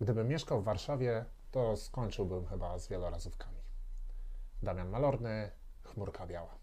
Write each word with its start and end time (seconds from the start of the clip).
Gdybym 0.00 0.28
mieszkał 0.28 0.60
w 0.60 0.64
Warszawie, 0.64 1.24
to 1.50 1.76
skończyłbym 1.76 2.46
chyba 2.46 2.78
z 2.78 2.88
wielorazówkami. 2.88 3.60
Damian 4.62 4.88
Malorny, 4.88 5.50
Chmurka 5.82 6.26
Biała. 6.26 6.54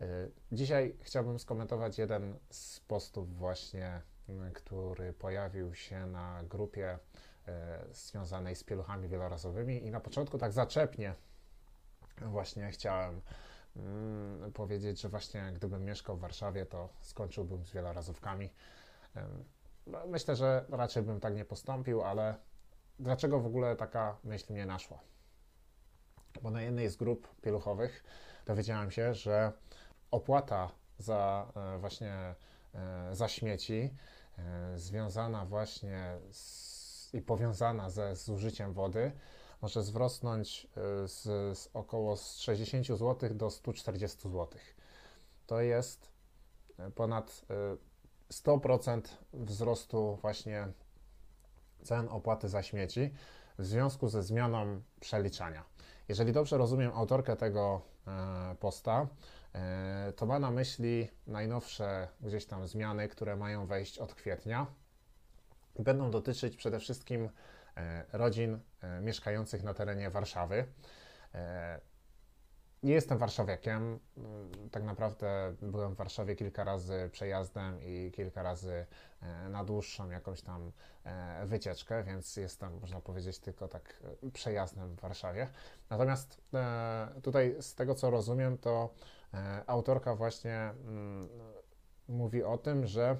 Y, 0.00 0.30
Dzisiaj 0.52 0.96
chciałbym 1.00 1.38
skomentować 1.38 1.98
jeden 1.98 2.38
z 2.50 2.80
postów 2.80 3.36
właśnie, 3.36 4.02
który 4.54 5.12
pojawił 5.12 5.74
się 5.74 6.06
na 6.06 6.42
grupie 6.44 6.98
y, 7.88 7.94
związanej 7.94 8.56
z 8.56 8.64
pieluchami 8.64 9.08
wielorazowymi 9.08 9.86
i 9.86 9.90
na 9.90 10.00
początku 10.00 10.38
tak 10.38 10.52
zaczepnie 10.52 11.14
właśnie 12.20 12.70
chciałem 12.70 13.20
mm, 13.76 14.52
powiedzieć, 14.52 15.00
że 15.00 15.08
właśnie 15.08 15.52
gdybym 15.54 15.84
mieszkał 15.84 16.16
w 16.16 16.20
Warszawie, 16.20 16.66
to 16.66 16.88
skończyłbym 17.00 17.64
z 17.64 17.72
wielorazówkami. 17.72 18.52
No, 19.86 20.06
Myślę, 20.06 20.36
że 20.36 20.64
raczej 20.68 21.02
bym 21.02 21.20
tak 21.20 21.34
nie 21.34 21.44
postąpił, 21.44 22.02
ale 22.02 22.34
dlaczego 22.98 23.40
w 23.40 23.46
ogóle 23.46 23.76
taka 23.76 24.16
myśl 24.24 24.52
mnie 24.52 24.66
naszła? 24.66 24.98
Bo 26.42 26.50
na 26.50 26.62
jednej 26.62 26.88
z 26.88 26.96
grup 26.96 27.40
pieluchowych 27.40 28.04
dowiedziałem 28.46 28.90
się, 28.90 29.14
że 29.14 29.52
opłata 30.10 30.70
za 30.98 31.52
e, 31.56 31.78
właśnie 31.78 32.34
e, 32.74 33.08
za 33.12 33.28
śmieci 33.28 33.94
e, 34.38 34.78
związana 34.78 35.46
właśnie 35.46 36.18
z, 36.32 37.14
i 37.14 37.22
powiązana 37.22 37.90
ze 37.90 38.16
zużyciem 38.16 38.72
wody 38.72 39.12
może 39.62 39.80
wzrosnąć 39.80 40.66
z, 41.04 41.22
z 41.58 41.70
około 41.74 42.16
z 42.16 42.38
60 42.38 42.86
zł 42.86 43.34
do 43.34 43.50
140 43.50 44.18
zł. 44.22 44.48
To 45.46 45.60
jest 45.60 46.10
ponad 46.94 47.44
e, 47.50 47.76
100% 48.32 49.00
wzrostu 49.32 50.18
właśnie 50.22 50.68
cen 51.86 52.08
opłaty 52.08 52.48
za 52.48 52.62
śmieci 52.62 53.10
w 53.58 53.64
związku 53.64 54.08
ze 54.08 54.22
zmianą 54.22 54.80
przeliczania. 55.00 55.64
Jeżeli 56.08 56.32
dobrze 56.32 56.58
rozumiem 56.58 56.92
autorkę 56.94 57.36
tego 57.36 57.82
e, 58.06 58.54
posta, 58.60 59.06
e, 59.54 60.12
to 60.16 60.26
ma 60.26 60.38
na 60.38 60.50
myśli 60.50 61.08
najnowsze 61.26 62.08
gdzieś 62.20 62.46
tam 62.46 62.66
zmiany, 62.66 63.08
które 63.08 63.36
mają 63.36 63.66
wejść 63.66 63.98
od 63.98 64.14
kwietnia. 64.14 64.66
Będą 65.78 66.10
dotyczyć 66.10 66.56
przede 66.56 66.80
wszystkim 66.80 67.30
e, 67.76 68.04
rodzin 68.12 68.60
mieszkających 69.02 69.62
na 69.62 69.74
terenie 69.74 70.10
Warszawy. 70.10 70.66
Nie 72.82 72.92
jestem 72.94 73.18
warszawiakiem. 73.18 73.98
Mm, 74.16 74.70
Tak 74.70 74.82
naprawdę 74.82 75.54
byłem 75.62 75.94
w 75.94 75.96
Warszawie 75.96 76.36
kilka 76.36 76.64
razy 76.64 77.08
przejazdem 77.12 77.82
i 77.82 78.12
kilka 78.14 78.42
razy 78.42 78.86
e, 79.22 79.48
na 79.48 79.64
dłuższą 79.64 80.10
jakąś 80.10 80.42
tam 80.42 80.72
e, 81.04 81.46
wycieczkę, 81.46 82.04
więc 82.04 82.36
jestem, 82.36 82.80
można 82.80 83.00
powiedzieć, 83.00 83.38
tylko 83.38 83.68
tak 83.68 84.02
e, 84.24 84.30
przejazdem 84.30 84.96
w 84.96 85.00
Warszawie. 85.00 85.48
Natomiast 85.90 86.40
tutaj, 87.22 87.56
z 87.60 87.74
tego 87.74 87.94
co 87.94 88.10
rozumiem, 88.10 88.58
to 88.58 88.94
autorka 89.66 90.14
właśnie 90.14 90.54
mm, 90.54 91.28
mówi 92.08 92.42
o 92.42 92.58
tym, 92.58 92.86
że 92.86 93.16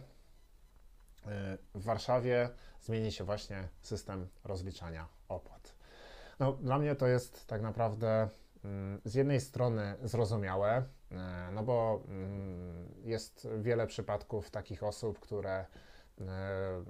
w 1.75 1.85
Warszawie 1.85 2.51
zmieni 2.81 3.13
się 3.13 3.25
właśnie 3.25 3.69
system 3.83 4.29
rozliczania 4.45 5.09
opłat. 5.29 5.75
No, 6.39 6.53
dla 6.53 6.79
mnie 6.79 6.95
to 6.95 7.07
jest 7.07 7.47
tak 7.47 7.63
naprawdę 7.63 8.29
z 9.05 9.15
jednej 9.15 9.41
strony 9.41 9.95
zrozumiałe, 10.03 10.85
e, 11.11 11.51
no 11.53 11.63
bo 11.63 12.03
mm, 12.09 12.95
jest 13.05 13.49
wiele 13.59 13.87
przypadków 13.87 14.51
takich 14.51 14.83
osób, 14.83 15.21
które 15.21 15.67
e, 16.21 16.27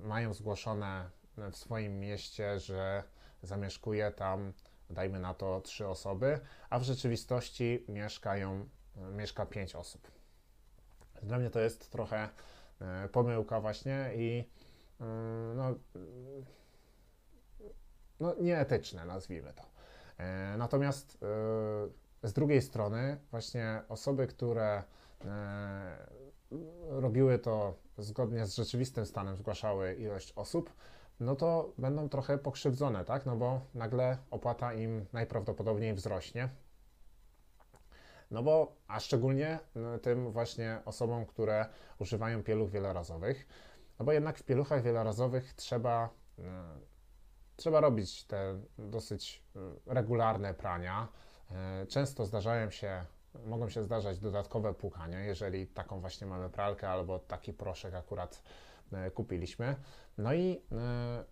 mają 0.03 0.35
zgłoszone 0.35 1.11
w 1.37 1.57
swoim 1.57 2.01
mieście, 2.01 2.59
że 2.59 3.03
zamieszkuje 3.43 4.11
tam, 4.11 4.53
dajmy 4.91 5.21
na 5.21 5.35
to, 5.35 5.61
trzy 5.61 5.89
osoby, 5.89 6.41
a 6.71 6.79
w 6.79 6.83
rzeczywistości 6.83 7.85
mieszkają, 7.89 8.69
mieszka 9.13 9.47
pięć 9.47 9.75
osób. 9.75 10.11
Dla 11.23 11.39
mnie 11.39 11.51
to 11.51 11.61
jest 11.61 11.91
trochę 11.91 12.29
e, 12.81 13.09
pomyłka 13.09 13.61
właśnie 13.61 14.11
i 14.17 14.45
mm, 15.01 15.57
no, 15.57 15.75
no 18.21 18.35
nieetyczne, 18.41 19.05
nazwijmy 19.05 19.53
to. 19.53 19.76
E, 20.19 20.57
Natomiast 20.59 21.19
e, 22.23 22.29
z 22.29 22.33
drugiej 22.33 22.63
strony, 22.63 23.19
właśnie 23.31 23.83
osoby, 23.89 24.27
które 24.27 24.83
e, 25.25 26.07
robiły 26.89 27.39
to 27.39 27.75
zgodnie 27.99 28.47
z 28.47 28.57
rzeczywistym 28.57 29.07
stanem, 29.07 29.37
zgłaszały 29.37 29.95
ilość 29.95 30.33
osób, 30.33 30.73
no 31.21 31.37
to 31.37 31.73
będą 31.79 32.09
trochę 32.09 32.39
pokrzywdzone, 32.39 33.05
tak? 33.05 33.27
No 33.27 33.37
bo 33.37 33.61
nagle 33.75 34.19
opłata 34.31 34.75
im 34.75 35.07
najprawdopodobniej 35.13 35.95
wzrośnie. 35.95 36.49
No 38.31 38.43
bo, 38.43 38.77
a 38.89 39.01
szczególnie 39.01 39.59
tym 40.03 40.33
właśnie 40.33 40.81
osobom, 40.85 41.27
które 41.27 41.67
używają 41.99 42.43
pieluch 42.43 42.71
wielorazowych, 42.71 43.47
no 43.99 44.05
bo 44.05 44.13
jednak 44.13 44.39
w 44.39 44.43
pieluchach 44.43 44.83
wielorazowych 44.83 45.55
trzeba 45.55 46.09
Trzeba 47.57 47.81
robić 47.81 48.25
te 48.25 48.61
dosyć 48.79 49.43
y, 49.57 49.61
regularne 49.87 50.55
prania. 50.55 51.09
E, 51.51 51.87
Często 51.87 52.27
zdarzają 52.27 52.71
się, 52.71 53.05
mogą 53.47 53.69
się 53.69 53.83
zdarzać 53.83 54.19
dodatkowe 54.19 54.75
płukania, 54.75 55.21
jeżeli 55.21 55.67
taką 55.67 56.01
właśnie 56.01 56.27
mamy 56.27 56.51
pralkę 56.51 56.89
albo 56.89 57.19
taki 57.19 57.53
proszek 57.53 57.95
akurat 57.95 58.43
e, 58.93 59.11
kupiliśmy. 59.11 59.77
No 60.19 60.35
i 60.35 60.61
e, 60.73 61.25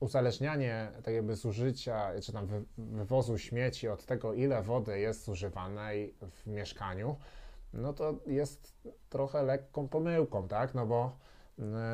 uzależnianie 0.00 0.92
tak 1.04 1.14
jakby 1.14 1.36
zużycia, 1.36 2.10
czy 2.22 2.32
tam 2.32 2.46
wy- 2.46 2.64
wywozu 2.78 3.38
śmieci 3.38 3.88
od 3.88 4.04
tego, 4.04 4.32
ile 4.34 4.62
wody 4.62 4.98
jest 4.98 5.24
zużywanej 5.24 6.14
w 6.30 6.46
mieszkaniu, 6.46 7.16
no 7.72 7.92
to 7.92 8.14
jest 8.26 8.74
trochę 9.10 9.42
lekką 9.42 9.88
pomyłką, 9.88 10.48
tak? 10.48 10.74
No 10.74 10.86
bo 10.86 11.16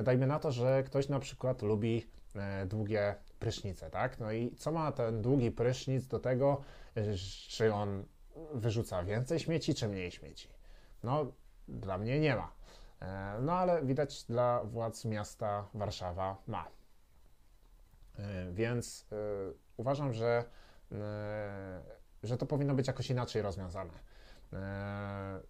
dajmy 0.03 0.27
na 0.27 0.39
to, 0.39 0.53
że 0.53 0.83
ktoś 0.83 1.09
na 1.09 1.21
przykład 1.21 1.63
lubi 1.63 2.07
e, 2.37 2.67
długie 2.67 3.15
prysznice, 3.39 3.91
tak? 3.91 4.19
No 4.21 4.33
i 4.33 4.55
co 4.57 4.73
ma 4.73 4.93
ten 4.93 5.23
długi 5.23 5.51
prysznic 5.51 6.07
do 6.07 6.19
tego, 6.19 6.61
e, 6.97 7.03
czy 7.49 7.75
on 7.75 8.05
wyrzuca 8.55 9.05
więcej 9.05 9.39
śmieci, 9.39 9.75
czy 9.75 9.89
mniej 9.89 10.11
śmieci? 10.11 10.49
No, 11.03 11.33
dla 11.69 11.99
mnie 11.99 12.21
nie 12.21 12.37
ma. 12.37 12.53
E, 13.01 13.39
No 13.41 13.53
ale 13.53 13.83
widać 13.85 14.25
dla 14.25 14.65
władz 14.65 15.05
miasta 15.05 15.69
Warszawa 15.75 16.37
ma. 16.47 16.69
E, 18.19 18.53
Więc 18.53 19.07
e, 19.13 19.17
uważam, 19.77 20.13
że, 20.13 20.45
e, 20.93 21.83
że 22.23 22.37
to 22.37 22.47
powinno 22.47 22.75
być 22.75 22.87
jakoś 22.87 23.11
inaczej 23.11 23.43
rozwiązane. 23.43 23.93
E, 24.53 25.41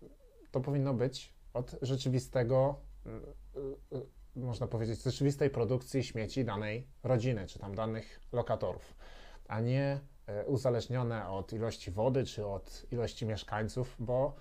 To 0.50 0.60
powinno 0.60 0.94
być 0.94 1.34
od 1.54 1.76
rzeczywistego, 1.82 2.74
e, 2.74 2.74
e, 2.74 2.89
można 4.36 4.66
powiedzieć, 4.66 5.02
rzeczywistej 5.02 5.50
produkcji 5.50 6.04
śmieci 6.04 6.44
danej 6.44 6.86
rodziny, 7.02 7.46
czy 7.46 7.58
tam 7.58 7.74
danych 7.74 8.20
lokatorów, 8.32 8.94
a 9.48 9.60
nie 9.60 10.00
uzależnione 10.46 11.28
od 11.28 11.52
ilości 11.52 11.90
wody, 11.90 12.24
czy 12.24 12.46
od 12.46 12.86
ilości 12.90 13.26
mieszkańców, 13.26 13.96
bo 13.98 14.34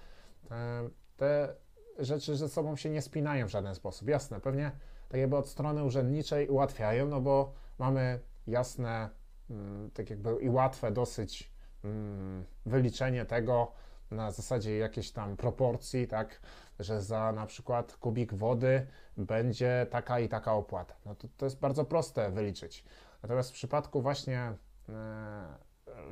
e, 0.51 0.89
te 1.17 1.55
rzeczy 1.99 2.37
ze 2.37 2.49
sobą 2.49 2.75
się 2.75 2.89
nie 2.89 3.01
spinają 3.01 3.47
w 3.47 3.49
żaden 3.49 3.75
sposób. 3.75 4.07
Jasne, 4.07 4.39
pewnie 4.39 4.71
tak 5.09 5.19
jakby 5.19 5.37
od 5.37 5.49
strony 5.49 5.83
urzędniczej 5.83 6.47
ułatwiają, 6.47 7.07
no 7.07 7.21
bo 7.21 7.53
mamy 7.79 8.19
jasne, 8.47 9.09
mm, 9.49 9.91
tak 9.91 10.09
jakby 10.09 10.35
i 10.41 10.49
łatwe 10.49 10.91
dosyć 10.91 11.51
mm, 11.83 12.45
wyliczenie 12.65 13.25
tego 13.25 13.71
na 14.11 14.31
zasadzie 14.31 14.77
jakiejś 14.77 15.11
tam 15.11 15.37
proporcji, 15.37 16.07
tak, 16.07 16.41
że 16.79 17.01
za 17.01 17.31
na 17.31 17.45
przykład 17.45 17.97
kubik 17.97 18.34
wody 18.34 18.88
będzie 19.17 19.88
taka 19.90 20.19
i 20.19 20.29
taka 20.29 20.53
opłata. 20.53 20.95
No 21.06 21.16
to, 21.16 21.28
to 21.38 21.45
jest 21.45 21.59
bardzo 21.59 21.85
proste 21.85 22.31
wyliczyć. 22.31 22.85
Natomiast 23.23 23.50
w 23.50 23.53
przypadku 23.53 24.01
właśnie 24.01 24.53
e, 24.89 25.57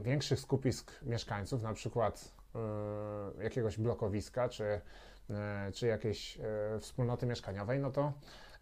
większych 0.02 0.40
skupisk 0.40 1.02
mieszkańców, 1.02 1.64
na 1.64 1.74
przykład 1.74 2.32
e, 3.40 3.44
jakiegoś 3.44 3.78
blokowiska 3.78 4.50
czy, 4.50 4.82
e, 5.30 5.72
czy 5.74 5.88
jakiejś 5.88 6.38
e, 6.38 6.80
wspólnoty 6.80 7.26
mieszkaniowej, 7.26 7.80
no 7.80 7.92
to 7.92 8.14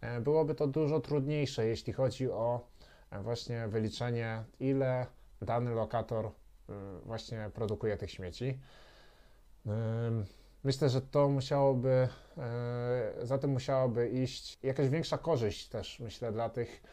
e, 0.02 0.22
byłoby 0.22 0.56
to 0.56 0.68
dużo 0.68 1.00
trudniejsze, 1.00 1.66
jeśli 1.66 1.94
chodzi 1.94 2.32
o 2.32 2.68
e, 3.12 3.22
właśnie 3.22 3.68
wyliczenie, 3.68 4.44
ile 4.60 5.06
dany 5.42 5.72
lokator 5.72 6.26
e, 6.26 6.32
właśnie 7.06 7.50
produkuje 7.54 7.98
tych 7.98 8.12
śmieci. 8.12 8.60
Ym, 9.68 10.26
Myślę, 10.66 10.90
że 10.90 11.02
to 11.02 11.30
musiałoby, 11.30 12.08
e, 12.38 13.14
za 13.24 13.38
tym 13.38 13.52
musiałaby 13.52 14.10
iść 14.10 14.60
jakaś 14.64 14.90
większa 14.90 15.18
korzyść 15.18 15.70
też, 15.70 16.00
myślę, 16.00 16.32
dla 16.32 16.50
tych, 16.50 16.84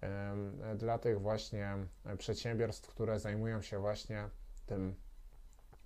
em, 0.00 0.60
dla 0.78 0.98
tych 0.98 1.20
właśnie 1.20 1.76
przedsiębiierstw, 2.18 2.90
które 2.90 3.20
zajmują 3.20 3.62
się 3.62 3.78
właśnie 3.78 4.28
tym 4.66 4.94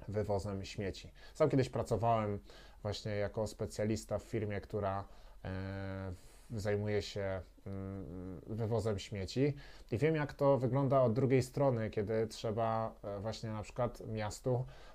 wywozem 0.09 0.65
śmieci. 0.65 1.11
Sam 1.35 1.51
kiedyś 1.51 1.69
pracowałem 1.71 2.39
właśnie 2.83 3.17
jako 3.17 3.47
specjalista 3.47 4.19
w 4.19 4.23
firmie, 4.23 4.61
która 4.61 5.05
e, 5.45 6.13
zajmuje 6.51 7.03
się 7.03 7.43
mm, 7.67 8.41
wywozem 8.47 8.99
śmieci 8.99 9.55
i 9.91 9.99
wiem, 9.99 10.17
jak 10.17 10.33
to 10.33 10.59
wygląda 10.59 11.03
od 11.03 11.13
drugiej 11.13 11.43
strony, 11.43 11.91
kiedy 11.91 12.27
trzeba 12.27 12.95
e, 13.03 13.21
właśnie 13.21 13.51
na 13.51 13.63
przykład 13.63 14.07
miastu 14.07 14.55
e, 14.55 14.94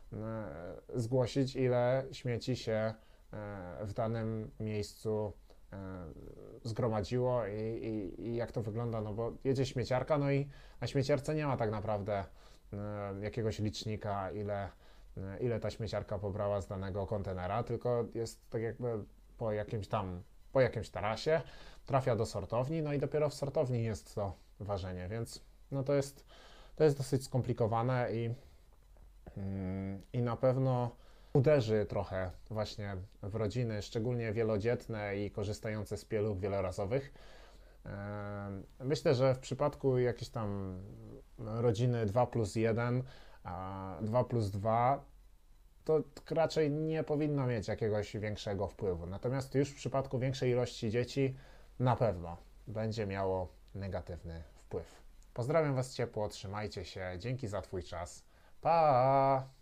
zgłosić, 0.96 1.56
ile 1.56 2.06
śmieci 2.12 2.56
się 2.56 2.72
e, 2.72 2.94
w 3.86 3.94
danym 3.94 4.52
miejscu 4.60 5.34
e, 5.74 5.78
zgromadziło 6.64 7.48
i, 7.48 7.62
i, 7.62 8.22
i 8.28 8.36
jak 8.36 8.52
to 8.52 8.62
wygląda, 8.62 9.02
no 9.02 9.14
bo 9.14 9.34
jedzie 9.44 9.66
śmieciarka, 9.66 10.18
no 10.18 10.32
i 10.32 10.50
na 10.82 10.88
śmieciarce 10.88 11.36
nie 11.36 11.48
ma 11.48 11.58
tak 11.58 11.72
naprawdę 11.72 12.26
e, 12.74 12.76
jakiegoś 13.22 13.60
licznika, 13.60 14.32
ile, 14.32 14.70
e, 15.18 15.40
ile 15.40 15.60
ta 15.60 15.70
śmieciarka 15.70 16.20
pobrała 16.20 16.62
z 16.62 16.68
danego 16.68 17.08
kontenera, 17.08 17.64
tylko 17.64 18.06
jest 18.14 18.50
tak 18.50 18.62
jakby 18.62 19.04
po 19.38 19.52
jakimś 19.52 19.88
tam, 19.88 20.24
po 20.52 20.62
jakimś 20.62 20.90
tarasie, 20.90 21.42
trafia 21.86 22.16
do 22.16 22.26
sortowni, 22.26 22.82
no 22.82 22.94
i 22.94 23.00
dopiero 23.00 23.30
w 23.30 23.34
sortowni 23.34 23.84
jest 23.84 24.16
to 24.16 24.34
ważenie, 24.60 25.08
więc 25.08 25.42
no 25.72 25.84
to 25.84 25.94
jest, 25.94 26.26
to 26.76 26.84
jest 26.84 26.98
dosyć 26.98 27.24
skomplikowane 27.24 28.16
i, 28.16 28.30
i 30.14 30.22
na 30.22 30.38
pewno 30.38 30.96
uderzy 31.34 31.86
trochę 31.86 32.32
właśnie 32.50 32.96
w 33.24 33.36
rodziny, 33.36 33.82
szczególnie 33.82 34.34
wielodzietne 34.34 35.18
i 35.18 35.32
korzystające 35.32 35.98
z 35.98 36.06
pieluch 36.06 36.40
wielorazowych. 36.40 37.14
Myślę, 38.80 39.16
że 39.16 39.36
w 39.36 39.40
przypadku 39.40 39.98
jakiejś 39.98 40.30
tam 40.30 40.80
rodziny 41.38 42.06
2 42.06 42.28
plus 42.28 42.56
1, 42.56 43.04
a 43.44 43.98
2 44.02 44.24
plus 44.24 44.52
2, 44.52 45.06
to 45.86 46.04
raczej 46.32 46.72
nie 46.72 47.04
powinno 47.04 47.48
mieć 47.48 47.68
jakiegoś 47.68 48.18
większego 48.18 48.68
wpływu. 48.68 49.06
Natomiast 49.06 49.56
już 49.56 49.70
w 49.70 49.76
przypadku 49.76 50.20
większej 50.20 50.52
ilości 50.52 50.90
dzieci 50.92 51.36
na 51.80 51.96
pewno 51.96 52.38
będzie 52.68 53.08
miało 53.08 53.48
negatywny 53.76 54.44
wpływ. 54.56 55.02
Pozdrawiam 55.34 55.76
Was 55.76 55.94
ciepło, 55.94 56.30
trzymajcie 56.30 56.86
się, 56.86 57.16
dzięki 57.18 57.48
za 57.48 57.62
Twój 57.62 57.84
czas. 57.84 58.29
Bye. 58.62 59.59